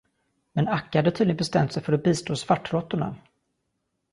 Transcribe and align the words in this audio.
Men 0.51 0.67
Akka 0.67 0.97
hade 0.99 1.11
tydligen 1.11 1.37
bestämt 1.37 1.71
sig 1.73 1.83
för 1.83 1.93
att 1.93 2.03
bistå 2.03 2.35
svartråttorna. 2.35 3.15